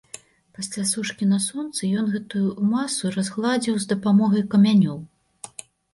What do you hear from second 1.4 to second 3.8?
сонцы, ён гэтую масу разгладзіў